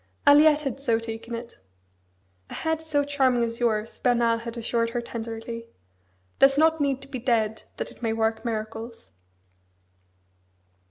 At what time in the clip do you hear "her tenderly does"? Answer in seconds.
4.89-6.57